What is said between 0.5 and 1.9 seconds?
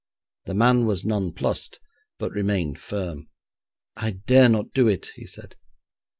man was nonplussed,